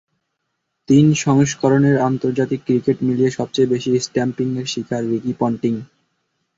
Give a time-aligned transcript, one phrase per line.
[0.89, 5.73] তিন সংস্করণের আন্তর্জাতিক ক্রিকেট মিলিয়ে সবচেয়ে বেশি স্টাম্পিংয়ের শিকার রিকি পন্টিং।